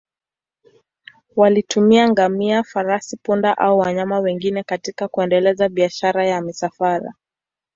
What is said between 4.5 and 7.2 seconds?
katika kuendeleza biashara ya misafara.